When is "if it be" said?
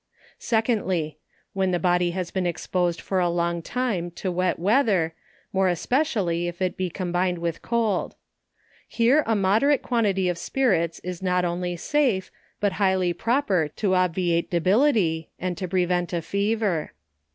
6.47-6.89